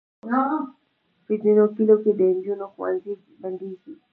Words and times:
په 1.25 1.33
ځینو 1.41 1.63
کلیو 1.75 1.97
کې 2.03 2.11
د 2.19 2.21
انجونو 2.31 2.65
ښوونځي 2.73 3.13
بندېږي. 3.41 3.93